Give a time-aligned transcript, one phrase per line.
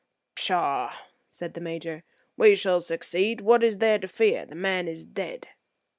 [0.33, 0.95] "Pshaw!"
[1.29, 2.03] said the Major,
[2.35, 3.39] "we shall succeed.
[3.41, 4.47] What is there to fear?
[4.47, 5.49] the man is dead."